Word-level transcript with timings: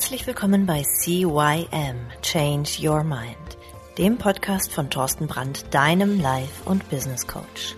Herzlich 0.00 0.26
willkommen 0.26 0.64
bei 0.64 0.82
CYM 0.82 1.96
Change 2.22 2.70
Your 2.80 3.04
Mind, 3.04 3.36
dem 3.98 4.16
Podcast 4.16 4.72
von 4.72 4.88
Thorsten 4.88 5.26
Brandt, 5.26 5.66
deinem 5.74 6.18
Life- 6.18 6.62
und 6.64 6.88
Business 6.88 7.26
Coach. 7.26 7.76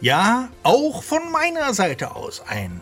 Ja, 0.00 0.48
auch 0.62 1.02
von 1.02 1.30
meiner 1.30 1.74
Seite 1.74 2.16
aus 2.16 2.40
ein 2.40 2.80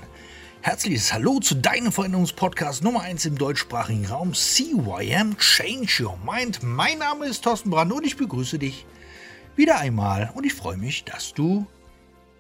herzliches 0.61 1.13
Hallo 1.13 1.41
zu 1.41 1.57
deinem 1.57 1.91
Veränderungspodcast 1.91 2.85
Nummer 2.85 3.01
1 3.01 3.25
im 3.27 3.37
deutschsprachigen 3.37 4.07
Raum 4.07 4.35
CYM 4.35 5.37
Change 5.39 6.05
Your 6.05 6.17
Mind. 6.25 6.61
Mein 6.63 6.99
Name 6.99 7.27
ist 7.27 7.43
Thorsten 7.43 7.71
Brandt 7.71 7.93
und 7.93 8.07
ich 8.07 8.17
begrüße 8.17 8.61
dich 8.61 8.87
wieder 9.57 9.81
einmal 9.81 10.31
und 10.37 10.47
ich 10.47 10.55
freue 10.55 10.77
mich, 10.77 11.03
dass 11.03 11.35
du 11.35 11.67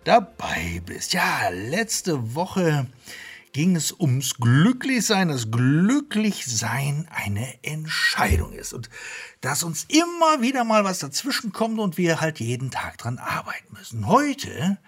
dabei 0.08 0.80
bist. 0.86 1.12
Ja, 1.12 1.50
letzte 1.50 2.34
Woche 2.34 2.86
ging 3.52 3.76
es 3.76 3.92
ums 3.92 4.36
Glücklichsein, 4.36 5.28
dass 5.28 5.50
Glücklichsein 5.50 7.06
eine 7.10 7.62
Entscheidung 7.62 8.54
ist 8.54 8.72
und 8.72 8.88
dass 9.42 9.62
uns 9.62 9.84
immer 9.88 10.40
wieder 10.40 10.64
mal 10.64 10.82
was 10.84 11.00
dazwischen 11.00 11.52
kommt 11.52 11.78
und 11.78 11.98
wir 11.98 12.22
halt 12.22 12.40
jeden 12.40 12.70
Tag 12.70 12.96
dran 12.96 13.18
arbeiten 13.18 13.74
müssen. 13.74 14.06
Heute 14.06 14.78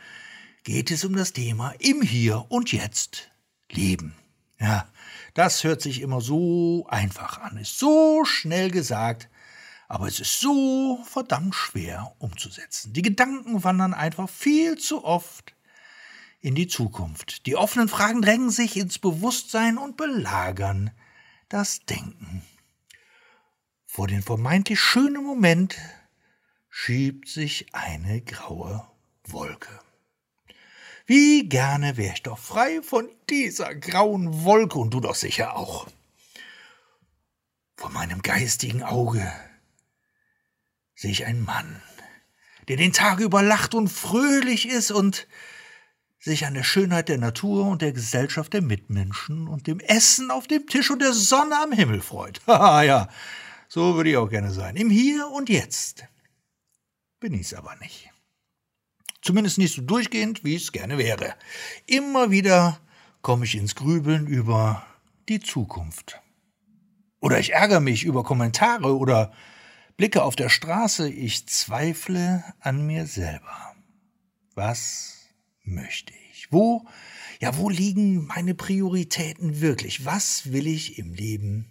geht 0.65 0.91
es 0.91 1.05
um 1.05 1.15
das 1.15 1.35
Thema 1.35 1.75
im 1.79 2.01
Hier 2.01 2.47
und 2.49 2.73
Jetzt 2.73 3.31
leben. 3.71 4.15
Ja, 4.59 4.89
das 5.35 5.65
hört 5.65 5.83
sich 5.83 6.01
immer 6.01 6.23
so 6.23 6.87
einfach 6.89 7.39
an, 7.39 7.59
ist 7.59 7.79
so 7.79 8.25
schnell 8.25 8.71
gesagt, 8.71 9.29
aber 9.91 10.07
es 10.07 10.21
ist 10.21 10.39
so 10.39 11.03
verdammt 11.05 11.53
schwer 11.53 12.15
umzusetzen. 12.21 12.93
Die 12.93 13.03
Gedanken 13.03 13.65
wandern 13.65 13.93
einfach 13.93 14.31
viel 14.31 14.79
zu 14.79 15.05
oft 15.05 15.53
in 16.41 16.55
die 16.55 16.69
Zukunft. 16.69 17.45
Die 17.47 17.57
offenen 17.57 17.89
Fragen 17.89 18.23
drängen 18.23 18.51
sich 18.51 18.77
ins 18.77 19.01
Bewusstsein 19.01 19.79
und 19.79 19.97
belagern 19.97 20.93
das 21.49 21.81
Denken. 21.87 22.45
Vor 23.85 24.07
den 24.07 24.23
vermeintlich 24.23 24.79
schönen 24.79 25.25
Moment 25.25 25.77
schiebt 26.69 27.27
sich 27.27 27.75
eine 27.75 28.21
graue 28.21 28.87
Wolke. 29.25 29.81
Wie 31.05 31.49
gerne 31.49 31.97
wäre 31.97 32.15
ich 32.15 32.23
doch 32.23 32.39
frei 32.39 32.81
von 32.83 33.09
dieser 33.29 33.75
grauen 33.75 34.45
Wolke 34.45 34.79
und 34.79 34.95
du 34.95 35.01
doch 35.01 35.17
sicher 35.17 35.57
auch. 35.57 35.89
Vor 37.75 37.91
meinem 37.91 38.23
geistigen 38.23 38.85
Auge 38.85 39.33
sehe 41.01 41.13
ich 41.13 41.25
einen 41.25 41.47
Mann, 41.47 41.81
der 42.69 42.77
den 42.77 42.93
Tag 42.93 43.21
über 43.21 43.43
lacht 43.43 43.75
und 43.75 43.89
fröhlich 43.89 44.69
ist 44.69 44.91
und 44.91 45.27
sich 46.19 46.45
an 46.45 46.53
der 46.53 46.63
Schönheit 46.63 47.09
der 47.09 47.17
Natur 47.17 47.65
und 47.65 47.81
der 47.81 47.93
Gesellschaft 47.93 48.53
der 48.53 48.61
Mitmenschen 48.61 49.49
und 49.49 49.67
dem 49.67 49.81
Essen 49.81 50.31
auf 50.31 50.47
dem 50.47 50.67
Tisch 50.67 50.91
und 50.91 51.01
der 51.01 51.15
Sonne 51.15 51.57
am 51.63 51.73
Himmel 51.73 52.03
freut. 52.03 52.43
Haha, 52.47 52.83
ja, 52.83 53.09
so 53.67 53.95
würde 53.95 54.11
ich 54.11 54.19
auch 54.19 54.29
gerne 54.29 54.51
sein. 54.51 54.77
Im 54.77 54.91
Hier 54.91 55.27
und 55.29 55.49
Jetzt 55.49 56.05
bin 57.19 57.33
ich's 57.33 57.55
aber 57.55 57.75
nicht. 57.77 58.11
Zumindest 59.23 59.57
nicht 59.57 59.75
so 59.75 59.81
durchgehend, 59.81 60.45
wie 60.45 60.57
es 60.57 60.71
gerne 60.71 60.99
wäre. 60.99 61.35
Immer 61.87 62.31
wieder 62.31 62.79
komme 63.23 63.47
ich 63.47 63.55
ins 63.55 63.75
Grübeln 63.75 64.27
über 64.27 64.85
die 65.31 65.41
Zukunft. 65.41 66.21
Oder 67.21 67.39
ich 67.39 67.55
ärgere 67.55 67.81
mich 67.81 68.05
über 68.05 68.23
Kommentare 68.23 68.95
oder 68.99 69.33
blicke 70.01 70.23
auf 70.23 70.35
der 70.35 70.49
Straße, 70.49 71.11
ich 71.11 71.47
zweifle 71.47 72.43
an 72.59 72.87
mir 72.87 73.05
selber. 73.05 73.77
Was 74.55 75.27
möchte 75.63 76.15
ich? 76.33 76.51
Wo, 76.51 76.87
ja, 77.39 77.59
wo 77.59 77.69
liegen 77.69 78.25
meine 78.25 78.55
Prioritäten 78.55 79.61
wirklich? 79.61 80.07
Was 80.07 80.53
will 80.53 80.67
ich 80.67 80.97
im 80.97 81.13
Leben 81.13 81.67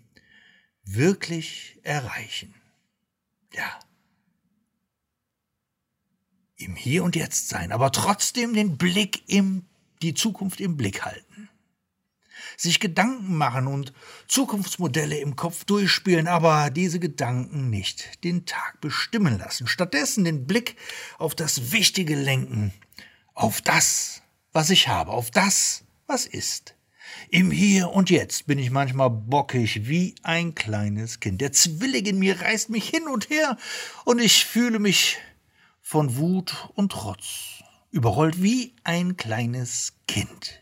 wirklich 0.84 1.80
erreichen? 1.82 2.54
Ja. 3.52 3.80
Im 6.56 6.76
Hier 6.76 7.04
und 7.04 7.16
Jetzt 7.16 7.50
sein, 7.50 7.72
aber 7.72 7.92
trotzdem 7.92 8.54
den 8.54 8.78
Blick 8.78 9.24
im, 9.26 9.66
die 10.04 10.14
Zukunft 10.14 10.62
im 10.62 10.78
Blick 10.78 11.04
halten. 11.04 11.50
Sich 12.60 12.82
Gedanken 12.82 13.38
machen 13.38 13.68
und 13.68 13.94
Zukunftsmodelle 14.28 15.18
im 15.18 15.38
Kopf 15.38 15.64
durchspielen, 15.64 16.28
aber 16.28 16.70
diese 16.70 17.00
Gedanken 17.00 17.70
nicht 17.70 18.22
den 18.26 18.46
Tag 18.46 18.82
bestimmen 18.82 19.38
lassen. 19.38 19.66
Stattdessen 19.66 20.26
den 20.26 20.46
Blick 20.46 20.76
auf 21.20 21.36
das 21.36 21.72
Wichtige 21.72 22.16
lenken, 22.16 22.74
auf 23.34 23.62
das, 23.62 24.22
was 24.52 24.72
ich 24.72 24.90
habe, 24.90 25.12
auf 25.12 25.32
das, 25.32 25.86
was 26.06 26.26
ist. 26.26 26.76
Im 27.30 27.50
Hier 27.50 27.92
und 27.92 28.10
Jetzt 28.10 28.46
bin 28.46 28.60
ich 28.60 28.72
manchmal 28.72 29.10
bockig 29.10 29.88
wie 29.88 30.16
ein 30.24 30.54
kleines 30.54 31.22
Kind. 31.22 31.40
Der 31.40 31.54
Zwilling 31.54 32.08
in 32.08 32.20
mir 32.20 32.42
reißt 32.42 32.70
mich 32.72 32.90
hin 32.90 33.08
und 33.08 33.30
her 33.30 33.56
und 34.04 34.20
ich 34.20 34.44
fühle 34.44 34.80
mich 34.80 35.18
von 35.82 36.18
Wut 36.18 36.70
und 36.76 36.92
Trotz 36.92 37.64
überrollt 37.92 38.44
wie 38.44 38.76
ein 38.84 39.16
kleines 39.16 39.94
Kind, 40.08 40.59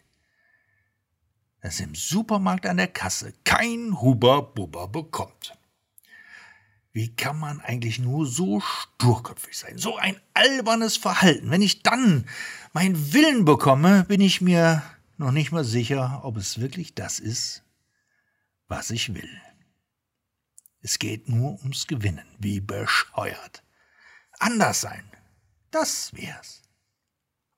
das 1.61 1.79
im 1.79 1.95
Supermarkt 1.95 2.65
an 2.65 2.77
der 2.77 2.87
Kasse 2.87 3.33
kein 3.43 3.99
Huber-Bubber 3.99 4.87
bekommt. 4.87 5.57
Wie 6.93 7.15
kann 7.15 7.37
man 7.37 7.61
eigentlich 7.61 7.99
nur 7.99 8.25
so 8.25 8.59
sturköpfig 8.59 9.57
sein? 9.57 9.77
So 9.77 9.97
ein 9.97 10.19
albernes 10.33 10.97
Verhalten. 10.97 11.51
Wenn 11.51 11.61
ich 11.61 11.83
dann 11.83 12.25
meinen 12.73 13.13
Willen 13.13 13.45
bekomme, 13.45 14.03
bin 14.05 14.21
ich 14.21 14.41
mir 14.41 14.81
noch 15.17 15.31
nicht 15.31 15.51
mal 15.51 15.63
sicher, 15.63 16.21
ob 16.23 16.37
es 16.37 16.59
wirklich 16.59 16.95
das 16.95 17.19
ist, 17.19 17.63
was 18.67 18.89
ich 18.89 19.13
will. 19.13 19.29
Es 20.81 20.99
geht 20.99 21.27
nur 21.29 21.59
ums 21.59 21.85
Gewinnen, 21.87 22.27
wie 22.39 22.61
bescheuert. 22.61 23.63
Anders 24.39 24.81
sein, 24.81 25.11
das 25.71 26.13
wär's. 26.13 26.61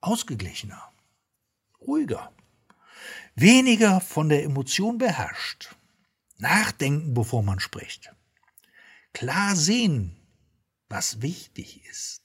Ausgeglichener, 0.00 0.92
ruhiger, 1.80 2.32
weniger 3.40 4.00
von 4.00 4.28
der 4.28 4.44
Emotion 4.44 4.98
beherrscht. 4.98 5.74
Nachdenken, 6.38 7.14
bevor 7.14 7.42
man 7.42 7.60
spricht 7.60 8.10
klar 9.12 9.56
sehen, 9.56 10.16
was 10.88 11.22
wichtig 11.22 11.84
ist. 11.86 12.22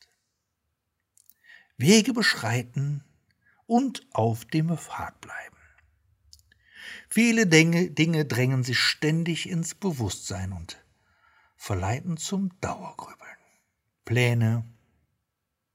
Wege 1.77 2.13
beschreiten 2.13 3.03
und 3.65 4.05
auf 4.13 4.45
dem 4.45 4.75
Pfad 4.77 5.19
bleiben. 5.21 5.57
Viele 7.09 7.47
Dinge, 7.47 7.91
Dinge 7.91 8.25
drängen 8.25 8.63
sich 8.63 8.79
ständig 8.79 9.49
ins 9.49 9.75
Bewusstsein 9.75 10.51
und 10.53 10.83
verleiten 11.55 12.17
zum 12.17 12.59
Dauergrübeln. 12.61 13.19
Pläne, 14.05 14.65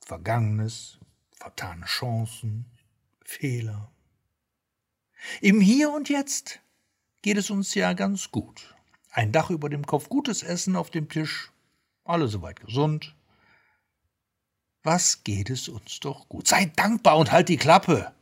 Vergangenes, 0.00 0.98
vertane 1.32 1.86
Chancen, 1.86 2.66
Fehler. 3.24 3.92
Im 5.40 5.60
Hier 5.60 5.90
und 5.90 6.08
Jetzt 6.08 6.60
geht 7.22 7.36
es 7.36 7.50
uns 7.50 7.74
ja 7.74 7.92
ganz 7.92 8.30
gut. 8.30 8.74
Ein 9.10 9.32
Dach 9.32 9.50
über 9.50 9.68
dem 9.68 9.86
Kopf, 9.86 10.08
gutes 10.08 10.42
Essen 10.42 10.76
auf 10.76 10.90
dem 10.90 11.08
Tisch, 11.08 11.50
alle 12.04 12.28
soweit 12.28 12.60
gesund. 12.60 13.14
Was 14.82 15.24
geht 15.24 15.50
es 15.50 15.68
uns 15.68 16.00
doch 16.00 16.28
gut? 16.28 16.48
Sei 16.48 16.66
dankbar 16.76 17.18
und 17.18 17.32
halt 17.32 17.48
die 17.48 17.58
Klappe. 17.58 18.12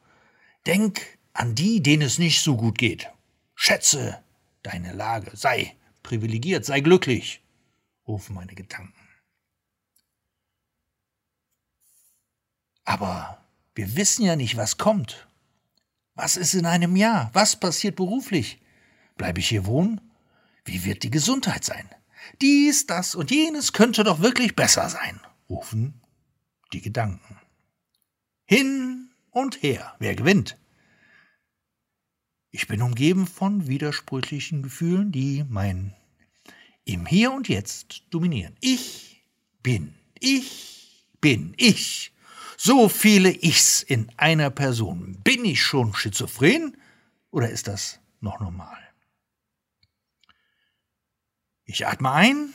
Denk 0.67 1.19
an 1.33 1.55
die, 1.55 1.83
denen 1.83 2.03
es 2.03 2.19
nicht 2.19 2.43
so 2.43 2.57
gut 2.57 2.79
geht. 2.79 3.09
Schätze 3.55 4.23
deine 4.63 4.93
Lage. 4.93 5.37
Sei 5.37 5.77
privilegiert, 6.03 6.65
sei 6.65 6.81
glücklich, 6.81 7.43
rufen 8.07 8.35
meine 8.35 8.55
Gedanken. 8.55 8.95
Aber 12.85 13.45
wir 13.75 13.95
wissen 13.95 14.25
ja 14.25 14.35
nicht, 14.35 14.57
was 14.57 14.79
kommt. 14.79 15.28
Was 16.19 16.37
ist 16.37 16.55
in 16.55 16.67
einem 16.67 16.97
Jahr? 16.97 17.31
Was 17.33 17.55
passiert 17.55 17.95
beruflich? 17.95 18.61
Bleibe 19.17 19.39
ich 19.39 19.51
hier 19.51 19.67
wohnen? 19.67 20.01
Wie 20.65 20.85
wird 20.85 21.05
die 21.05 21.13
Gesundheit 21.13 21.65
sein? 21.65 21.89
Dies, 22.43 22.87
das 22.87 23.15
und 23.15 23.31
jenes 23.31 23.73
könnte 23.73 24.03
doch 24.03 24.19
wirklich 24.21 24.57
besser 24.57 24.89
sein, 24.89 25.21
rufen 25.49 26.03
die 26.73 26.81
Gedanken. 26.81 27.39
Hin 28.47 29.11
und 29.31 29.63
her, 29.63 29.95
wer 30.01 30.17
gewinnt? 30.17 30.59
Ich 32.51 32.67
bin 32.67 32.83
umgeben 32.83 33.29
von 33.29 33.69
widersprüchlichen 33.69 34.65
Gefühlen, 34.65 35.13
die 35.13 35.45
mein 35.49 35.95
im 36.85 37.07
Hier 37.07 37.31
und 37.31 37.49
Jetzt 37.49 38.03
dominieren. 38.11 38.57
Ich 38.61 39.23
bin, 39.63 39.95
ich 40.19 41.07
bin, 41.21 41.55
ich. 41.59 42.13
So 42.61 42.89
viele 42.89 43.31
Ichs 43.31 43.83
in 43.83 44.11
einer 44.17 44.51
Person. 44.51 45.21
Bin 45.23 45.45
ich 45.45 45.63
schon 45.63 45.95
schizophren 45.95 46.77
oder 47.31 47.51
ist 47.51 47.69
das 47.69 48.01
noch 48.21 48.41
normal? 48.41 48.77
Ich 51.65 51.87
atme 51.87 52.11
ein 52.11 52.53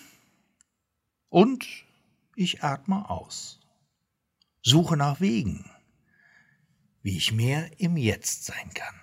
und 1.30 1.66
ich 2.36 2.64
atme 2.64 3.10
aus. 3.10 3.62
Suche 4.62 4.98
nach 4.98 5.22
Wegen. 5.22 5.70
wie 7.04 7.18
ich 7.18 7.32
mehr 7.32 7.70
im 7.80 7.98
Jetzt 7.98 8.46
sein 8.46 8.74
kann. 8.74 8.96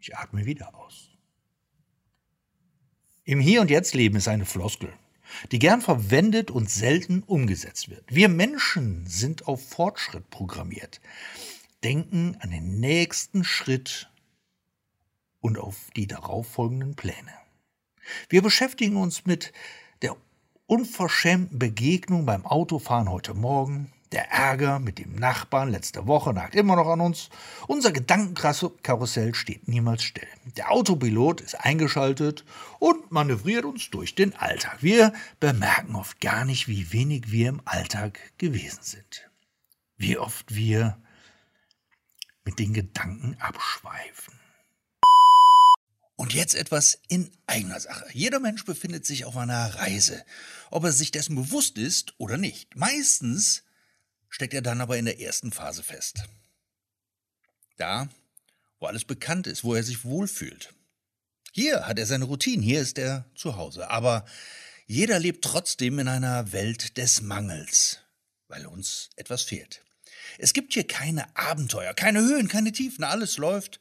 Ich 0.00 0.16
atme 0.16 0.44
wieder 0.46 0.74
aus. 0.74 1.10
Im 3.24 3.40
Hier 3.40 3.60
und 3.60 3.70
Jetzt 3.70 3.94
leben 3.94 4.16
ist 4.16 4.28
eine 4.28 4.46
Floskel, 4.46 4.92
die 5.52 5.58
gern 5.58 5.80
verwendet 5.80 6.50
und 6.50 6.70
selten 6.70 7.22
umgesetzt 7.22 7.88
wird. 7.88 8.04
Wir 8.08 8.28
Menschen 8.28 9.06
sind 9.06 9.46
auf 9.46 9.66
Fortschritt 9.68 10.30
programmiert, 10.30 11.00
denken 11.84 12.36
an 12.40 12.50
den 12.50 12.80
nächsten 12.80 13.44
Schritt 13.44 14.10
und 15.40 15.58
auf 15.58 15.90
die 15.96 16.06
darauffolgenden 16.06 16.94
Pläne. 16.96 17.32
Wir 18.28 18.42
beschäftigen 18.42 18.96
uns 18.96 19.26
mit 19.26 19.52
der 20.02 20.16
unverschämten 20.66 21.58
Begegnung 21.58 22.26
beim 22.26 22.46
Autofahren 22.46 23.10
heute 23.10 23.34
Morgen, 23.34 23.92
der 24.12 24.30
Ärger 24.30 24.80
mit 24.80 24.98
dem 24.98 25.14
Nachbarn 25.14 25.70
letzte 25.70 26.06
Woche 26.06 26.34
nagt 26.34 26.54
immer 26.54 26.74
noch 26.74 26.88
an 26.88 27.00
uns. 27.00 27.30
Unser 27.68 27.92
Gedankenkarussell 27.92 29.34
steht 29.34 29.68
niemals 29.68 30.02
still. 30.02 30.26
Der 30.56 30.72
Autopilot 30.72 31.40
ist 31.40 31.54
eingeschaltet 31.54 32.44
und 32.80 33.12
manövriert 33.12 33.64
uns 33.64 33.90
durch 33.90 34.16
den 34.16 34.34
Alltag. 34.34 34.78
Wir 34.82 35.12
bemerken 35.38 35.94
oft 35.94 36.20
gar 36.20 36.44
nicht, 36.44 36.66
wie 36.66 36.92
wenig 36.92 37.30
wir 37.30 37.48
im 37.48 37.62
Alltag 37.64 38.18
gewesen 38.38 38.82
sind. 38.82 39.30
Wie 39.96 40.18
oft 40.18 40.54
wir 40.54 41.00
mit 42.44 42.58
den 42.58 42.72
Gedanken 42.72 43.36
abschweifen. 43.38 44.34
Und 46.16 46.34
jetzt 46.34 46.54
etwas 46.54 46.98
in 47.08 47.30
eigener 47.46 47.80
Sache. 47.80 48.04
Jeder 48.12 48.40
Mensch 48.40 48.64
befindet 48.64 49.06
sich 49.06 49.24
auf 49.24 49.36
einer 49.36 49.74
Reise, 49.76 50.24
ob 50.70 50.84
er 50.84 50.92
sich 50.92 51.12
dessen 51.12 51.34
bewusst 51.36 51.78
ist 51.78 52.14
oder 52.18 52.36
nicht. 52.36 52.76
Meistens 52.76 53.62
steckt 54.30 54.54
er 54.54 54.62
dann 54.62 54.80
aber 54.80 54.96
in 54.96 55.04
der 55.04 55.20
ersten 55.20 55.52
Phase 55.52 55.82
fest. 55.82 56.24
Da, 57.76 58.08
wo 58.78 58.86
alles 58.86 59.04
bekannt 59.04 59.46
ist, 59.46 59.64
wo 59.64 59.74
er 59.74 59.82
sich 59.82 60.04
wohlfühlt. 60.04 60.72
Hier 61.52 61.86
hat 61.86 61.98
er 61.98 62.06
seine 62.06 62.24
Routine, 62.24 62.62
hier 62.62 62.80
ist 62.80 62.96
er 62.96 63.26
zu 63.34 63.56
Hause. 63.56 63.90
Aber 63.90 64.24
jeder 64.86 65.18
lebt 65.18 65.44
trotzdem 65.44 65.98
in 65.98 66.08
einer 66.08 66.52
Welt 66.52 66.96
des 66.96 67.20
Mangels, 67.22 68.00
weil 68.48 68.66
uns 68.66 69.10
etwas 69.16 69.42
fehlt. 69.42 69.82
Es 70.38 70.52
gibt 70.52 70.72
hier 70.74 70.86
keine 70.86 71.36
Abenteuer, 71.36 71.92
keine 71.94 72.20
Höhen, 72.20 72.48
keine 72.48 72.72
Tiefen, 72.72 73.04
alles 73.04 73.36
läuft 73.36 73.80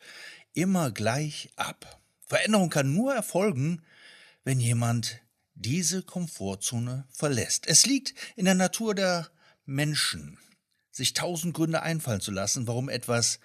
immer 0.53 0.91
gleich 0.91 1.51
ab. 1.55 2.01
Veränderung 2.25 2.69
kann 2.69 2.93
nur 2.93 3.13
erfolgen, 3.13 3.83
wenn 4.43 4.59
jemand 4.59 5.21
diese 5.53 6.03
Komfortzone 6.03 7.07
verlässt. 7.11 7.67
Es 7.67 7.85
liegt 7.85 8.13
in 8.35 8.45
der 8.45 8.55
Natur 8.55 8.95
der 8.95 9.29
Menschen, 9.69 10.37
sich 10.91 11.13
tausend 11.13 11.53
Gründe 11.53 11.81
einfallen 11.81 12.21
zu 12.21 12.31
lassen, 12.31 12.67
warum 12.67 12.89
etwas 12.89 13.39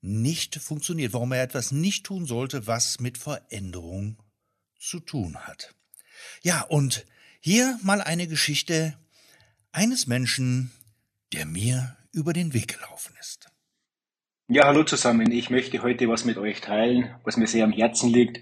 nicht 0.00 0.56
funktioniert, 0.56 1.12
warum 1.12 1.32
er 1.32 1.42
etwas 1.42 1.72
nicht 1.72 2.06
tun 2.06 2.26
sollte, 2.26 2.66
was 2.66 3.00
mit 3.00 3.18
Veränderung 3.18 4.16
zu 4.78 4.98
tun 4.98 5.36
hat. 5.38 5.74
Ja, 6.42 6.62
und 6.62 7.06
hier 7.40 7.78
mal 7.82 8.00
eine 8.00 8.26
Geschichte 8.26 8.96
eines 9.72 10.06
Menschen, 10.06 10.70
der 11.32 11.46
mir 11.46 11.96
über 12.12 12.32
den 12.32 12.54
Weg 12.54 12.78
gelaufen 12.78 13.14
ist. 13.20 13.48
Ja, 14.48 14.64
hallo 14.64 14.82
zusammen. 14.82 15.30
Ich 15.30 15.48
möchte 15.50 15.82
heute 15.82 16.08
was 16.08 16.24
mit 16.24 16.36
euch 16.36 16.60
teilen, 16.60 17.14
was 17.22 17.36
mir 17.36 17.46
sehr 17.46 17.64
am 17.64 17.72
Herzen 17.72 18.10
liegt. 18.10 18.40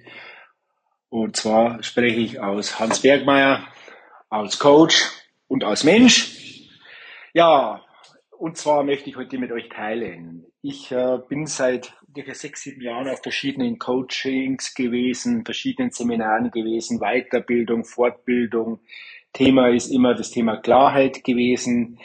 Und 1.10 1.36
zwar 1.36 1.82
spreche 1.82 2.20
ich 2.20 2.40
aus 2.40 2.78
Hans 2.78 3.00
Bergmeier, 3.00 3.66
als 4.30 4.58
Coach 4.58 5.04
und 5.48 5.64
als 5.64 5.84
Mensch. 5.84 6.37
Ja, 7.34 7.84
und 8.38 8.56
zwar 8.56 8.84
möchte 8.84 9.10
ich 9.10 9.16
heute 9.16 9.38
mit 9.38 9.52
euch 9.52 9.68
teilen. 9.68 10.46
Ich 10.62 10.92
äh, 10.92 11.18
bin 11.28 11.46
seit 11.46 11.94
ungefähr 12.06 12.34
sechs, 12.34 12.62
sieben 12.62 12.80
Jahren 12.80 13.08
auf 13.08 13.22
verschiedenen 13.22 13.78
Coachings 13.78 14.74
gewesen, 14.74 15.44
verschiedenen 15.44 15.90
Seminaren 15.90 16.50
gewesen, 16.50 17.00
Weiterbildung, 17.00 17.84
Fortbildung. 17.84 18.80
Thema 19.32 19.68
ist 19.68 19.88
immer 19.88 20.14
das 20.14 20.30
Thema 20.30 20.56
Klarheit 20.56 21.24
gewesen. 21.24 21.98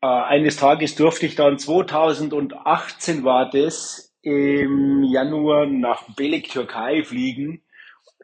Äh, 0.00 0.06
eines 0.06 0.56
Tages 0.56 0.94
durfte 0.94 1.26
ich 1.26 1.34
dann 1.34 1.58
2018 1.58 3.24
war 3.24 3.50
das 3.50 4.14
im 4.22 5.02
Januar 5.02 5.66
nach 5.66 6.14
Belek, 6.14 6.48
Türkei 6.50 7.02
fliegen 7.02 7.62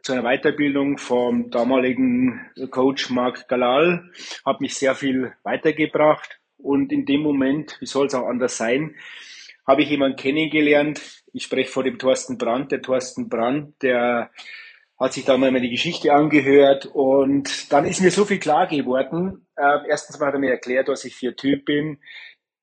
zu 0.01 0.13
einer 0.13 0.23
Weiterbildung 0.23 0.97
vom 0.97 1.49
damaligen 1.49 2.41
Coach 2.71 3.09
Mark 3.09 3.47
Galal, 3.47 4.09
hat 4.45 4.61
mich 4.61 4.75
sehr 4.75 4.95
viel 4.95 5.33
weitergebracht 5.43 6.39
und 6.57 6.91
in 6.91 7.05
dem 7.05 7.21
Moment, 7.21 7.77
wie 7.79 7.85
soll 7.85 8.07
es 8.07 8.15
auch 8.15 8.27
anders 8.27 8.57
sein, 8.57 8.95
habe 9.65 9.83
ich 9.83 9.89
jemanden 9.89 10.17
kennengelernt. 10.17 11.01
Ich 11.33 11.43
spreche 11.43 11.71
vor 11.71 11.83
dem 11.83 11.99
Thorsten 11.99 12.37
Brandt. 12.37 12.71
Der 12.71 12.81
Thorsten 12.81 13.29
Brandt, 13.29 13.81
der 13.83 14.31
hat 14.99 15.13
sich 15.13 15.25
da 15.25 15.37
mal 15.37 15.51
meine 15.51 15.69
Geschichte 15.69 16.11
angehört 16.11 16.87
und 16.87 17.71
dann 17.71 17.85
ist 17.85 18.01
mir 18.01 18.11
so 18.11 18.25
viel 18.25 18.39
klar 18.39 18.67
geworden. 18.67 19.47
Äh, 19.55 19.87
erstens 19.87 20.19
mal 20.19 20.27
hat 20.27 20.33
er 20.33 20.39
mir 20.39 20.51
erklärt, 20.51 20.87
was 20.89 21.05
ich 21.05 21.15
für 21.15 21.35
Typ 21.35 21.65
bin. 21.65 21.99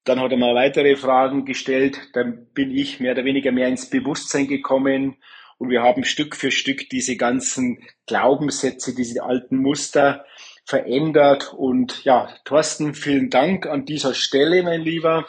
Dann 0.05 0.21
hat 0.21 0.33
er 0.33 0.37
mal 0.37 0.55
weitere 0.55 0.97
Fragen 0.97 1.45
gestellt. 1.45 2.11
Dann 2.13 2.47
bin 2.53 2.71
ich 2.71 3.01
mehr 3.01 3.13
oder 3.13 3.25
weniger 3.25 3.53
mehr 3.53 3.69
ins 3.69 3.89
Bewusstsein 3.89 4.47
gekommen 4.47 5.17
und 5.59 5.71
wir 5.71 5.83
haben 5.83 6.05
Stück 6.05 6.37
für 6.37 6.51
Stück 6.51 6.91
diese 6.91 7.17
ganzen 7.17 7.79
Glaubenssätze, 8.07 8.95
diese 8.95 9.23
alten 9.23 9.57
Muster 9.57 10.27
verändert. 10.65 11.55
Und 11.55 12.05
ja, 12.05 12.29
Thorsten, 12.45 12.95
vielen 12.95 13.31
Dank 13.31 13.67
an 13.67 13.87
dieser 13.87 14.15
Stelle, 14.15 14.63
mein 14.63 14.83
Lieber. 14.83 15.27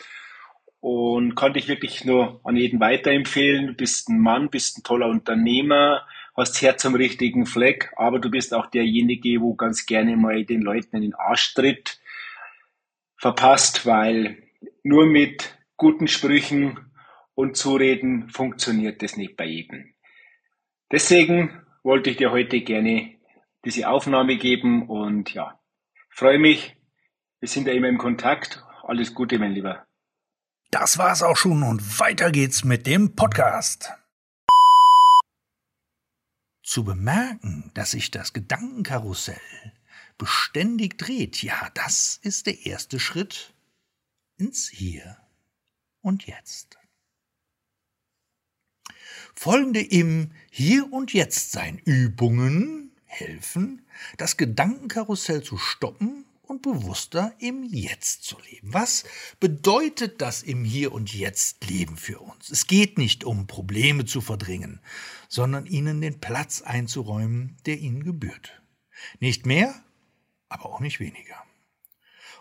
Und 0.80 1.36
kann 1.36 1.54
dich 1.54 1.68
wirklich 1.68 2.06
nur 2.06 2.42
an 2.44 2.56
jeden 2.56 2.80
weiterempfehlen. 2.80 3.68
Du 3.68 3.74
bist 3.74 4.10
ein 4.10 4.20
Mann, 4.20 4.50
bist 4.50 4.78
ein 4.78 4.84
toller 4.84 5.08
Unternehmer, 5.08 6.06
hast 6.36 6.62
Herz 6.62 6.86
am 6.86 6.96
richtigen 6.96 7.46
Fleck, 7.46 7.92
aber 7.96 8.20
du 8.20 8.30
bist 8.30 8.54
auch 8.54 8.68
derjenige, 8.68 9.42
wo 9.42 9.56
ganz 9.56 9.86
gerne 9.86 10.16
mal 10.16 10.46
den 10.46 10.62
Leuten 10.62 10.98
in 10.98 11.02
den 11.02 11.16
Arsch 11.16 11.56
tritt, 11.56 12.00
verpasst, 13.18 13.86
weil 13.88 14.44
nur 14.84 15.08
mit 15.08 15.58
guten 15.78 16.08
Sprüchen 16.08 16.80
und 17.34 17.58
Zureden 17.58 18.30
funktioniert 18.30 19.02
das 19.02 19.18
nicht 19.18 19.36
bei 19.36 19.46
jedem. 19.46 19.94
Deswegen 20.92 21.66
wollte 21.84 22.10
ich 22.10 22.18
dir 22.18 22.32
heute 22.32 22.62
gerne 22.62 23.18
diese 23.66 23.90
Aufnahme 23.90 24.38
geben 24.38 24.88
und 24.88 25.34
ja, 25.34 25.60
freue 26.10 26.40
mich. 26.40 26.78
Wir 27.40 27.50
sind 27.50 27.68
ja 27.68 27.74
immer 27.74 27.90
im 27.90 27.98
Kontakt. 27.98 28.64
Alles 28.84 29.14
Gute, 29.14 29.38
mein 29.38 29.52
Lieber. 29.52 29.86
Das 30.72 30.98
war's 30.98 31.24
auch 31.24 31.36
schon 31.36 31.64
und 31.64 32.00
weiter 32.00 32.32
geht's 32.32 32.64
mit 32.64 32.88
dem 32.88 33.16
Podcast. 33.16 33.94
Zu 36.64 36.84
bemerken, 36.84 37.72
dass 37.74 37.92
sich 37.92 38.12
das 38.12 38.32
Gedankenkarussell 38.34 39.74
beständig 40.18 40.98
dreht, 40.98 41.44
ja, 41.44 41.70
das 41.74 42.20
ist 42.24 42.48
der 42.48 42.66
erste 42.66 43.00
Schritt 43.00 43.54
ins 44.38 44.70
Hier 44.70 45.18
und 46.02 46.26
Jetzt. 46.26 46.78
Folgende 49.36 49.82
im 49.82 50.32
Hier 50.50 50.92
und 50.92 51.14
Jetzt 51.14 51.52
sein 51.52 51.80
Übungen 51.86 52.92
helfen, 53.06 53.86
das 54.18 54.38
Gedankenkarussell 54.38 55.44
zu 55.44 55.58
stoppen 55.58 56.26
und 56.48 56.62
bewusster 56.62 57.34
im 57.40 57.64
Jetzt 57.64 58.24
zu 58.24 58.38
leben. 58.50 58.74
Was 58.74 59.04
bedeutet 59.40 60.22
das 60.22 60.44
im 60.44 60.64
Hier 60.64 60.92
und 60.94 61.14
Jetzt 61.14 61.66
Leben 61.68 61.98
für 61.98 62.20
uns? 62.20 62.50
Es 62.50 62.68
geht 62.68 62.98
nicht 62.98 63.24
um 63.24 63.48
Probleme 63.48 64.06
zu 64.06 64.22
verdrängen, 64.22 64.80
sondern 65.28 65.66
ihnen 65.66 66.02
den 66.02 66.20
Platz 66.20 66.62
einzuräumen, 66.62 67.58
der 67.66 67.78
ihnen 67.80 68.04
gebührt. 68.04 68.62
Nicht 69.20 69.46
mehr, 69.46 69.76
aber 70.50 70.66
auch 70.68 70.80
nicht 70.80 71.00
weniger. 71.00 71.36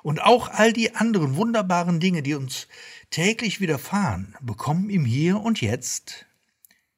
Und 0.03 0.23
auch 0.23 0.49
all 0.49 0.73
die 0.73 0.95
anderen 0.95 1.35
wunderbaren 1.37 1.99
Dinge, 1.99 2.23
die 2.23 2.35
uns 2.35 2.69
täglich 3.11 3.61
widerfahren, 3.61 4.37
bekommen 4.41 4.89
im 4.89 5.05
Hier 5.05 5.41
und 5.41 5.61
Jetzt 5.61 6.26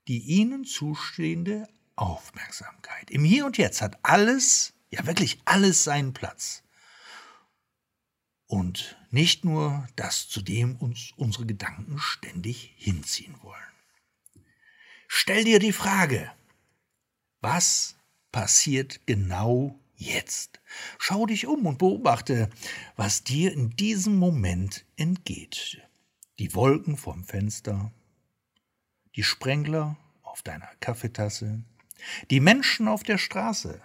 die 0.09 0.21
ihnen 0.21 0.65
zustehende 0.65 1.69
Aufmerksamkeit. 1.95 3.11
Im 3.11 3.25
Hier 3.25 3.45
und 3.45 3.59
Jetzt 3.59 3.83
hat 3.83 3.99
alles, 4.03 4.73
ja 4.91 5.07
wirklich 5.07 5.39
alles 5.45 5.85
seinen 5.85 6.15
Platz. 6.15 6.63
Und 8.47 8.97
nicht 9.11 9.45
nur 9.45 9.87
das, 9.97 10.29
zu 10.29 10.41
dem 10.41 10.77
uns 10.77 11.13
unsere 11.17 11.45
Gedanken 11.45 11.99
ständig 11.99 12.73
hinziehen 12.77 13.35
wollen. 13.43 13.59
Stell 15.07 15.45
dir 15.45 15.59
die 15.59 15.73
Frage, 15.73 16.33
was 17.41 17.97
passiert 18.33 19.07
genau 19.07 19.79
jetzt? 19.97 20.61
Schau 20.99 21.27
dich 21.27 21.47
um 21.47 21.67
und 21.67 21.79
beobachte, 21.79 22.49
was 22.97 23.25
dir 23.25 23.53
in 23.53 23.71
diesem 23.71 24.17
Moment 24.17 24.87
entgeht. 24.97 25.83
Die 26.39 26.55
Wolken 26.55 26.97
vom 26.97 27.25
Fenster, 27.25 27.93
die 29.19 29.25
Sprengler 29.25 29.97
auf 30.23 30.43
deiner 30.43 30.69
Kaffeetasse, 30.79 31.65
die 32.31 32.39
Menschen 32.39 32.87
auf 32.87 33.03
der 33.03 33.19
Straße, 33.19 33.83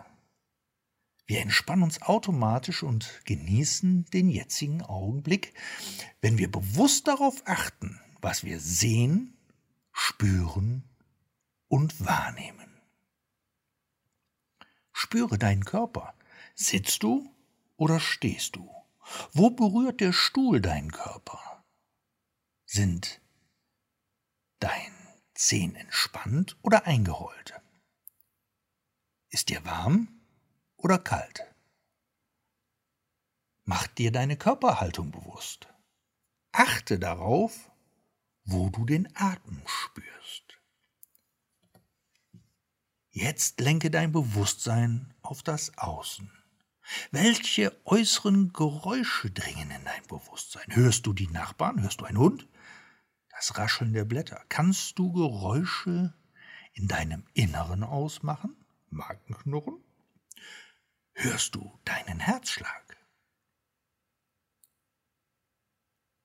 Wir 1.26 1.40
entspannen 1.40 1.84
uns 1.84 2.02
automatisch 2.02 2.84
und 2.84 3.22
genießen 3.24 4.06
den 4.14 4.30
jetzigen 4.30 4.82
Augenblick, 4.84 5.54
wenn 6.22 6.38
wir 6.38 6.52
bewusst 6.52 7.08
darauf 7.08 7.42
achten, 7.46 8.00
was 8.22 8.44
wir 8.44 8.60
sehen, 8.60 9.34
spüren 9.94 10.84
und 11.70 12.06
wahrnehmen. 12.06 12.82
Spüre 14.92 15.38
deinen 15.38 15.64
Körper. 15.64 16.14
Sitzt 16.56 17.04
du 17.04 17.34
oder 17.78 18.02
stehst 18.02 18.58
du? 18.58 18.70
Wo 19.32 19.50
berührt 19.50 20.02
der 20.02 20.12
Stuhl 20.12 20.60
deinen 20.60 20.92
Körper? 20.92 21.64
Sind 22.66 23.22
dein 24.60 25.03
Zehen 25.46 25.76
entspannt 25.76 26.56
oder 26.62 26.86
eingerollt? 26.86 27.54
Ist 29.28 29.50
dir 29.50 29.66
warm 29.66 30.08
oder 30.78 30.98
kalt? 30.98 31.44
Mach 33.66 33.88
dir 33.88 34.14
deine 34.14 34.38
Körperhaltung 34.38 35.12
bewusst. 35.12 35.68
Achte 36.54 36.98
darauf, 36.98 37.70
wo 38.46 38.70
du 38.70 38.86
den 38.86 39.14
Atem 39.18 39.62
spürst. 39.66 40.62
Jetzt 43.10 43.60
lenke 43.60 43.92
dein 43.92 44.14
Bewusstsein 44.14 45.14
auf 45.24 45.44
das 45.44 45.78
Außen. 45.78 46.32
Welche 47.12 47.78
äußeren 47.84 48.54
Geräusche 48.54 49.30
dringen 49.30 49.72
in 49.72 49.84
dein 49.84 50.08
Bewusstsein? 50.08 50.74
Hörst 50.74 51.06
du 51.06 51.12
die 51.12 51.28
Nachbarn? 51.28 51.82
Hörst 51.82 52.00
du 52.00 52.06
einen 52.06 52.18
Hund? 52.18 52.48
Das 53.44 53.58
Rascheln 53.58 53.92
der 53.92 54.06
Blätter. 54.06 54.42
Kannst 54.48 54.98
du 54.98 55.12
Geräusche 55.12 56.14
in 56.72 56.88
deinem 56.88 57.26
Inneren 57.34 57.84
ausmachen? 57.84 58.56
Magenknurren? 58.90 59.84
Hörst 61.12 61.54
du 61.54 61.78
deinen 61.84 62.22
Herzschlag? 62.22 62.96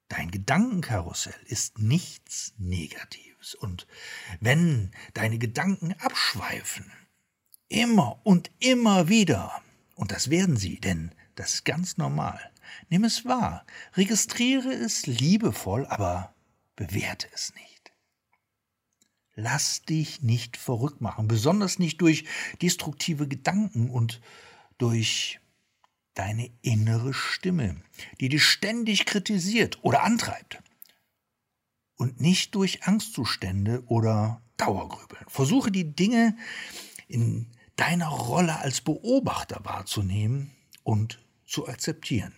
Dein 0.07 0.31
Gedankenkarussell 0.31 1.41
ist 1.47 1.81
nichts 1.81 2.55
Negatives. 2.57 3.57
Und 3.57 3.89
wenn 4.39 4.93
deine 5.15 5.39
Gedanken 5.39 5.95
abschweifen, 5.95 6.93
immer 7.67 8.25
und 8.25 8.53
immer 8.61 9.09
wieder, 9.09 9.61
und 9.97 10.13
das 10.13 10.31
werden 10.31 10.57
sie, 10.57 10.79
denn 10.79 11.13
das 11.35 11.55
ist 11.55 11.65
ganz 11.65 11.97
normal, 11.97 12.39
nimm 12.91 13.03
es 13.03 13.25
wahr, 13.25 13.67
registriere 13.95 14.73
es 14.73 15.07
liebevoll, 15.07 15.85
aber 15.87 16.33
bewerte 16.79 17.29
es 17.35 17.53
nicht. 17.55 17.93
Lass 19.35 19.83
dich 19.83 20.23
nicht 20.23 20.57
verrückt 20.57 21.01
machen, 21.01 21.27
besonders 21.27 21.81
nicht 21.81 22.01
durch 22.01 22.25
destruktive 22.63 23.27
Gedanken 23.27 23.91
und 23.91 24.21
durch 24.79 25.41
deine 26.15 26.51
innere 26.63 27.15
Stimme, 27.15 27.83
die 28.21 28.29
dich 28.29 28.45
ständig 28.45 29.07
kritisiert 29.07 29.83
oder 29.83 30.05
antreibt. 30.05 30.63
Und 31.97 32.21
nicht 32.21 32.55
durch 32.55 32.85
Angstzustände 32.85 33.83
oder 33.87 34.41
Dauergrübeln. 34.57 35.25
Versuche 35.27 35.73
die 35.73 35.97
Dinge 35.97 36.37
in 37.09 37.49
deiner 37.75 38.09
Rolle 38.09 38.61
als 38.61 38.83
Beobachter 38.83 39.65
wahrzunehmen 39.65 40.53
und 40.85 41.21
zu 41.45 41.67
akzeptieren. 41.67 42.35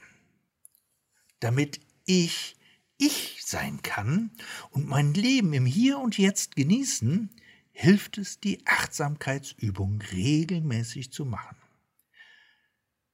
Damit 1.40 1.80
ich 2.06 2.56
ich 3.00 3.42
sein 3.44 3.82
kann 3.82 4.30
und 4.70 4.86
mein 4.86 5.14
Leben 5.14 5.52
im 5.52 5.66
Hier 5.66 5.98
und 5.98 6.18
Jetzt 6.18 6.54
genießen, 6.54 7.30
hilft 7.72 8.18
es, 8.18 8.40
die 8.40 8.64
Achtsamkeitsübung 8.66 10.02
regelmäßig 10.12 11.10
zu 11.10 11.24
machen. 11.24 11.56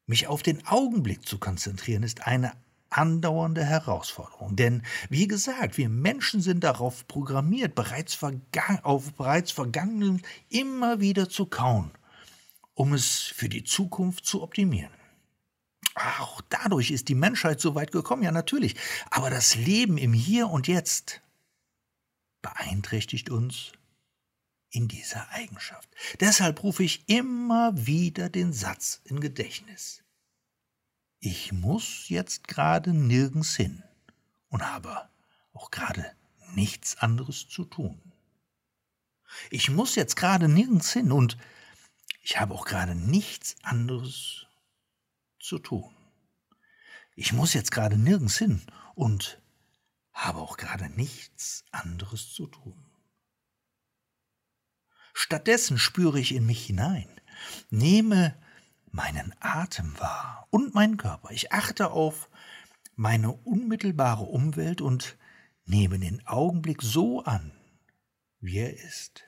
Mich 0.07 0.27
auf 0.27 0.43
den 0.43 0.67
Augenblick 0.67 1.27
zu 1.27 1.39
konzentrieren, 1.39 2.03
ist 2.03 2.27
eine 2.27 2.53
andauernde 2.91 3.65
Herausforderung. 3.65 4.57
Denn, 4.57 4.83
wie 5.09 5.29
gesagt, 5.29 5.77
wir 5.77 5.89
Menschen 5.89 6.41
sind 6.41 6.65
darauf 6.65 7.07
programmiert, 7.09 7.75
bereits 7.75 8.19
auf 8.83 9.13
bereits 9.15 9.53
Vergangenen 9.53 10.23
immer 10.49 11.01
wieder 11.01 11.29
zu 11.29 11.47
kauen, 11.47 11.91
um 12.75 12.93
es 12.93 13.23
für 13.23 13.49
die 13.49 13.65
Zukunft 13.65 14.27
zu 14.27 14.43
optimieren. 14.43 14.96
Auch 15.97 16.43
dadurch 16.51 16.91
ist 16.91 17.09
die 17.09 17.15
Menschheit 17.15 17.59
so 17.59 17.75
weit 17.75 17.91
gekommen, 17.91 18.23
ja 18.23 18.31
natürlich. 18.31 18.77
Aber 19.11 19.31
das 19.31 19.55
Leben 19.55 19.97
im 19.97 20.13
Hier 20.13 20.49
und 20.51 20.69
Jetzt 20.69 21.23
beeinträchtigt 22.43 23.31
uns 23.31 23.73
in 24.69 24.89
dieser 24.89 25.31
Eigenschaft. 25.31 25.89
Deshalb 26.21 26.63
rufe 26.63 26.85
ich 26.85 27.09
immer 27.09 27.73
wieder 27.75 28.29
den 28.29 28.53
Satz 28.53 29.01
in 29.05 29.21
Gedächtnis. 29.21 30.03
Ich 31.19 31.53
muss 31.53 32.11
jetzt 32.11 32.47
gerade 32.47 32.93
nirgends 32.93 33.57
hin 33.57 33.83
und 34.51 34.63
habe 34.63 35.09
auch 35.55 35.71
gerade 35.71 36.13
nichts 36.53 36.99
anderes 36.99 37.49
zu 37.49 37.65
tun. 37.65 38.13
Ich 39.51 39.71
muss 39.71 39.95
jetzt 39.95 40.17
gerade 40.17 40.47
nirgends 40.47 40.93
hin 40.93 41.11
und 41.11 41.39
ich 42.21 42.39
habe 42.39 42.53
auch 42.53 42.67
gerade 42.67 42.95
nichts 42.95 43.57
anderes 43.63 44.46
zu 45.47 45.59
tun. 45.59 45.95
Ich 47.15 47.33
muss 47.33 47.55
jetzt 47.55 47.71
gerade 47.71 47.97
nirgends 47.97 48.37
hin 48.37 48.63
und 48.95 49.41
habe 50.13 50.41
auch 50.41 50.57
gerade 50.57 50.91
nichts 50.91 51.65
anderes 51.71 52.33
zu 52.33 52.47
tun. 52.47 52.79
Stattdessen 55.15 55.79
spüre 55.79 56.21
ich 56.21 56.35
in 56.35 56.45
mich 56.45 56.67
hinein, 56.67 57.09
nehme 57.71 58.37
meinen 58.91 59.35
Atem 59.41 59.99
wahr 59.99 60.47
und 60.51 60.75
meinen 60.75 60.97
Körper. 60.97 61.31
Ich 61.31 61.53
achte 61.53 61.91
auf 61.91 62.29
meine 62.97 63.33
unmittelbare 63.33 64.25
Umwelt 64.25 64.81
und 64.81 65.17
nehme 65.65 65.99
den 65.99 66.27
Augenblick 66.27 66.83
so 66.83 67.23
an, 67.23 67.53
wie 68.41 68.59
er 68.59 68.75
ist. 68.75 69.26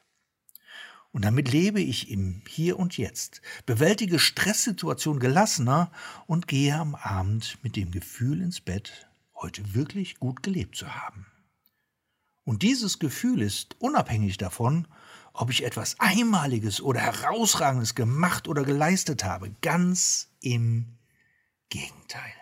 Und 1.12 1.24
damit 1.24 1.50
lebe 1.50 1.80
ich 1.80 2.10
im 2.10 2.42
Hier 2.46 2.78
und 2.78 2.96
Jetzt, 2.96 3.40
bewältige 3.66 4.18
Stresssituationen 4.18 5.20
gelassener 5.20 5.90
und 6.26 6.48
gehe 6.48 6.74
am 6.74 6.94
Abend 6.94 7.58
mit 7.62 7.76
dem 7.76 7.90
Gefühl 7.90 8.42
ins 8.42 8.60
Bett, 8.60 9.08
heute 9.34 9.74
wirklich 9.74 10.18
gut 10.18 10.42
gelebt 10.42 10.76
zu 10.76 10.94
haben. 10.94 11.26
Und 12.44 12.62
dieses 12.62 12.98
Gefühl 12.98 13.42
ist 13.42 13.76
unabhängig 13.78 14.36
davon, 14.38 14.86
ob 15.32 15.50
ich 15.50 15.64
etwas 15.64 16.00
Einmaliges 16.00 16.80
oder 16.80 17.00
Herausragendes 17.00 17.94
gemacht 17.94 18.48
oder 18.48 18.64
geleistet 18.64 19.24
habe. 19.24 19.54
Ganz 19.60 20.28
im 20.40 20.86
Gegenteil. 21.68 22.32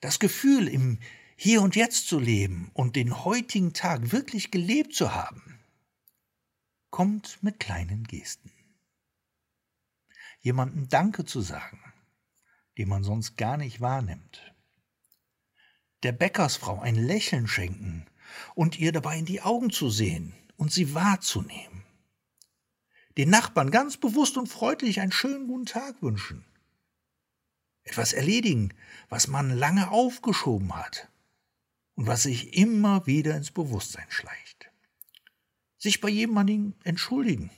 Das 0.00 0.18
Gefühl, 0.18 0.68
im 0.68 0.98
Hier 1.36 1.62
und 1.62 1.76
Jetzt 1.76 2.08
zu 2.08 2.18
leben 2.18 2.70
und 2.74 2.96
den 2.96 3.24
heutigen 3.24 3.72
Tag 3.72 4.10
wirklich 4.10 4.50
gelebt 4.50 4.94
zu 4.94 5.14
haben, 5.14 5.60
kommt 6.92 7.42
mit 7.42 7.58
kleinen 7.58 8.04
Gesten. 8.04 8.52
Jemandem 10.38 10.88
Danke 10.88 11.24
zu 11.24 11.40
sagen, 11.40 11.80
den 12.78 12.88
man 12.88 13.02
sonst 13.02 13.36
gar 13.36 13.56
nicht 13.56 13.80
wahrnimmt. 13.80 14.54
Der 16.04 16.12
Bäckersfrau 16.12 16.80
ein 16.80 16.94
Lächeln 16.94 17.48
schenken, 17.48 18.06
und 18.54 18.78
ihr 18.78 18.92
dabei 18.92 19.18
in 19.18 19.24
die 19.24 19.42
Augen 19.42 19.70
zu 19.70 19.90
sehen 19.90 20.34
und 20.56 20.72
sie 20.72 20.94
wahrzunehmen. 20.94 21.84
Den 23.16 23.30
Nachbarn 23.30 23.70
ganz 23.70 23.96
bewusst 23.96 24.36
und 24.36 24.46
freundlich 24.46 25.00
einen 25.00 25.12
schönen 25.12 25.46
guten 25.46 25.66
Tag 25.66 26.02
wünschen. 26.02 26.44
Etwas 27.84 28.12
erledigen, 28.12 28.72
was 29.08 29.26
man 29.26 29.50
lange 29.50 29.90
aufgeschoben 29.90 30.74
hat 30.74 31.10
und 31.94 32.06
was 32.06 32.22
sich 32.22 32.56
immer 32.56 33.06
wieder 33.06 33.36
ins 33.36 33.50
Bewusstsein 33.50 34.06
schleicht. 34.08 34.61
Sich 35.82 36.00
bei 36.00 36.08
jemandem 36.08 36.74
entschuldigen. 36.84 37.50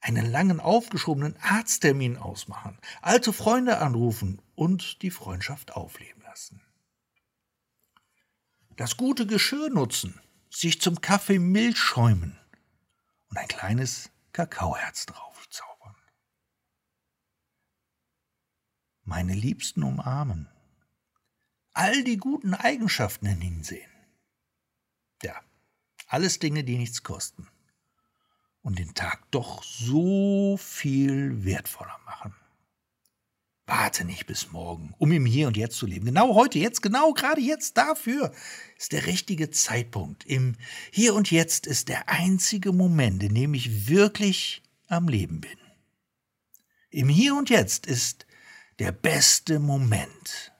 Einen 0.00 0.30
langen 0.30 0.60
aufgeschobenen 0.60 1.36
Arzttermin 1.40 2.16
ausmachen, 2.16 2.78
alte 3.02 3.32
Freunde 3.32 3.78
anrufen 3.78 4.40
und 4.54 5.02
die 5.02 5.10
Freundschaft 5.10 5.72
aufleben 5.72 6.22
lassen 6.22 6.60
das 8.76 8.96
gute 8.96 9.26
Geschirr 9.26 9.70
nutzen, 9.70 10.20
sich 10.50 10.80
zum 10.80 11.00
Kaffee 11.00 11.38
Milch 11.38 11.78
schäumen 11.78 12.38
und 13.28 13.38
ein 13.38 13.48
kleines 13.48 14.10
Kakaoherz 14.32 15.06
draufzaubern. 15.06 15.96
Meine 19.02 19.34
Liebsten 19.34 19.82
umarmen, 19.82 20.48
all 21.72 22.04
die 22.04 22.18
guten 22.18 22.54
Eigenschaften 22.54 23.26
in 23.26 23.40
ihnen 23.40 23.64
sehen. 23.64 23.90
Ja, 25.22 25.40
alles 26.16 26.38
Dinge, 26.38 26.64
die 26.64 26.78
nichts 26.78 27.02
kosten 27.02 27.46
und 28.62 28.78
den 28.78 28.94
Tag 28.94 29.30
doch 29.32 29.62
so 29.62 30.56
viel 30.56 31.44
wertvoller 31.44 32.00
machen. 32.06 32.34
Warte 33.66 34.06
nicht 34.06 34.26
bis 34.26 34.50
morgen, 34.50 34.94
um 34.96 35.12
im 35.12 35.26
Hier 35.26 35.46
und 35.46 35.58
Jetzt 35.58 35.76
zu 35.76 35.84
leben. 35.84 36.06
Genau 36.06 36.34
heute, 36.34 36.58
jetzt, 36.58 36.80
genau 36.80 37.12
gerade 37.12 37.42
jetzt 37.42 37.76
dafür 37.76 38.32
ist 38.78 38.92
der 38.92 39.04
richtige 39.04 39.50
Zeitpunkt. 39.50 40.24
Im 40.24 40.56
Hier 40.90 41.14
und 41.14 41.30
Jetzt 41.30 41.66
ist 41.66 41.90
der 41.90 42.08
einzige 42.08 42.72
Moment, 42.72 43.22
in 43.22 43.34
dem 43.34 43.52
ich 43.52 43.86
wirklich 43.86 44.62
am 44.88 45.08
Leben 45.08 45.42
bin. 45.42 45.58
Im 46.88 47.10
Hier 47.10 47.34
und 47.34 47.50
Jetzt 47.50 47.84
ist 47.84 48.24
der 48.78 48.92
beste 48.92 49.58
Moment 49.58 50.54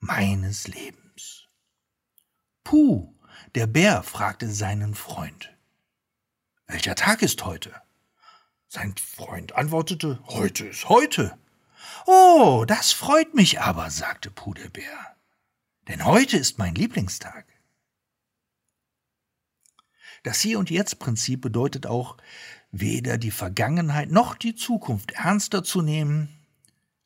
meines 0.00 0.66
Lebens. 0.66 1.46
Puh, 2.64 3.12
der 3.54 3.66
Bär 3.66 4.02
fragte 4.02 4.50
seinen 4.50 4.94
Freund. 4.94 5.54
Welcher 6.66 6.94
Tag 6.94 7.22
ist 7.22 7.44
heute? 7.44 7.72
Sein 8.68 8.94
Freund 8.96 9.54
antwortete, 9.54 10.20
heute 10.26 10.66
ist 10.66 10.88
heute. 10.88 11.36
Oh, 12.06 12.64
das 12.66 12.92
freut 12.92 13.34
mich 13.34 13.60
aber, 13.60 13.90
sagte 13.90 14.30
Puh 14.30 14.54
der 14.54 14.70
Bär, 14.70 15.16
denn 15.88 16.06
heute 16.06 16.38
ist 16.38 16.58
mein 16.58 16.74
Lieblingstag. 16.74 17.44
Das 20.22 20.40
Hier 20.40 20.58
und 20.58 20.70
Jetzt 20.70 20.98
Prinzip 20.98 21.42
bedeutet 21.42 21.86
auch, 21.86 22.16
weder 22.70 23.18
die 23.18 23.32
Vergangenheit 23.32 24.10
noch 24.10 24.34
die 24.34 24.54
Zukunft 24.54 25.10
ernster 25.10 25.62
zu 25.62 25.82
nehmen 25.82 26.28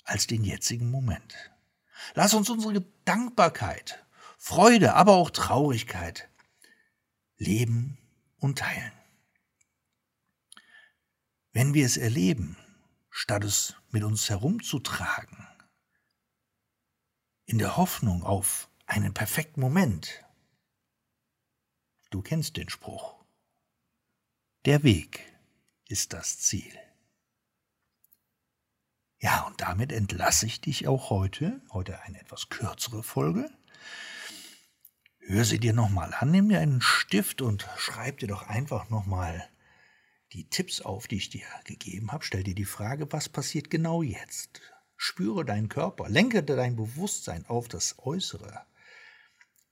als 0.04 0.28
den 0.28 0.44
jetzigen 0.44 0.90
Moment. 0.90 1.34
Lass 2.14 2.34
uns 2.34 2.50
unsere 2.50 2.84
Dankbarkeit, 3.04 4.04
Freude, 4.38 4.94
aber 4.94 5.14
auch 5.14 5.30
Traurigkeit 5.30 6.28
leben 7.36 7.98
und 8.38 8.58
teilen. 8.58 8.92
Wenn 11.52 11.74
wir 11.74 11.86
es 11.86 11.96
erleben, 11.96 12.56
statt 13.10 13.44
es 13.44 13.74
mit 13.90 14.04
uns 14.04 14.28
herumzutragen, 14.28 15.46
in 17.46 17.58
der 17.58 17.76
Hoffnung 17.76 18.22
auf 18.22 18.68
einen 18.86 19.14
perfekten 19.14 19.60
Moment, 19.60 20.24
du 22.10 22.22
kennst 22.22 22.56
den 22.56 22.68
Spruch, 22.68 23.24
der 24.64 24.82
Weg 24.82 25.32
ist 25.88 26.12
das 26.12 26.38
Ziel. 26.38 26.76
Ja, 29.18 29.46
und 29.46 29.60
damit 29.60 29.92
entlasse 29.92 30.46
ich 30.46 30.60
dich 30.60 30.86
auch 30.86 31.10
heute, 31.10 31.62
heute 31.72 32.00
eine 32.02 32.20
etwas 32.20 32.48
kürzere 32.48 33.02
Folge. 33.02 33.50
Hör 35.28 35.44
sie 35.44 35.58
dir 35.58 35.72
nochmal 35.72 36.14
an, 36.14 36.30
nimm 36.30 36.48
dir 36.48 36.60
einen 36.60 36.80
Stift 36.80 37.42
und 37.42 37.68
schreib 37.76 38.18
dir 38.18 38.28
doch 38.28 38.44
einfach 38.44 38.90
nochmal 38.90 39.50
die 40.32 40.48
Tipps 40.48 40.80
auf, 40.80 41.08
die 41.08 41.16
ich 41.16 41.30
dir 41.30 41.44
gegeben 41.64 42.12
habe. 42.12 42.24
Stell 42.24 42.44
dir 42.44 42.54
die 42.54 42.64
Frage, 42.64 43.10
was 43.10 43.28
passiert 43.28 43.68
genau 43.68 44.02
jetzt? 44.02 44.60
Spüre 44.96 45.44
deinen 45.44 45.68
Körper, 45.68 46.08
lenke 46.08 46.44
dein 46.44 46.76
Bewusstsein 46.76 47.44
auf 47.46 47.66
das 47.66 47.98
Äußere. 47.98 48.66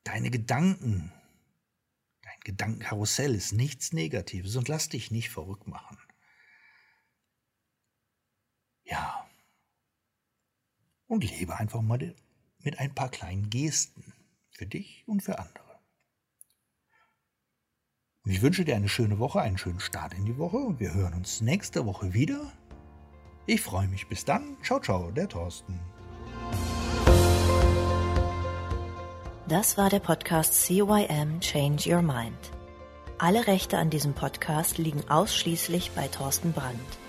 Deine 0.02 0.32
Gedanken, 0.32 1.12
dein 2.22 2.40
Gedankenkarussell 2.42 3.32
ist 3.32 3.52
nichts 3.52 3.92
Negatives 3.92 4.56
und 4.56 4.66
lass 4.66 4.88
dich 4.88 5.12
nicht 5.12 5.30
verrückt 5.30 5.68
machen. 5.68 5.98
Ja, 8.82 9.24
und 11.06 11.22
lebe 11.22 11.56
einfach 11.56 11.80
mal 11.80 12.12
mit 12.58 12.80
ein 12.80 12.92
paar 12.92 13.08
kleinen 13.08 13.50
Gesten 13.50 14.13
für 14.54 14.66
dich 14.66 15.04
und 15.06 15.22
für 15.22 15.38
andere. 15.38 15.64
Und 18.24 18.30
ich 18.30 18.40
wünsche 18.40 18.64
dir 18.64 18.76
eine 18.76 18.88
schöne 18.88 19.18
Woche, 19.18 19.42
einen 19.42 19.58
schönen 19.58 19.80
Start 19.80 20.14
in 20.14 20.24
die 20.24 20.38
Woche 20.38 20.56
und 20.56 20.80
wir 20.80 20.94
hören 20.94 21.12
uns 21.12 21.42
nächste 21.42 21.84
Woche 21.84 22.14
wieder. 22.14 22.52
Ich 23.46 23.60
freue 23.60 23.88
mich. 23.88 24.08
Bis 24.08 24.24
dann. 24.24 24.56
Ciao, 24.62 24.80
ciao, 24.80 25.10
der 25.10 25.28
Thorsten. 25.28 25.78
Das 29.46 29.76
war 29.76 29.90
der 29.90 30.00
Podcast 30.00 30.54
CYM 30.62 31.40
Change 31.40 31.94
Your 31.94 32.00
Mind. 32.00 32.38
Alle 33.18 33.46
Rechte 33.46 33.76
an 33.76 33.90
diesem 33.90 34.14
Podcast 34.14 34.78
liegen 34.78 35.08
ausschließlich 35.10 35.90
bei 35.90 36.08
Thorsten 36.08 36.52
Brandt. 36.52 37.03